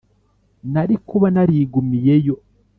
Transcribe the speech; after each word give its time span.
nari 0.71 0.95
kuba 1.07 1.27
narigumiyeyo 1.35 2.35